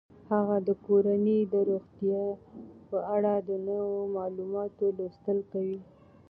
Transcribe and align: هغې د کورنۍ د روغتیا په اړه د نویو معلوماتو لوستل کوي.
هغې 0.29 0.57
د 0.67 0.69
کورنۍ 0.85 1.39
د 1.53 1.55
روغتیا 1.69 2.23
په 2.89 2.97
اړه 3.15 3.33
د 3.47 3.49
نویو 3.67 3.97
معلوماتو 4.15 4.83
لوستل 4.97 5.37
کوي. 5.51 5.79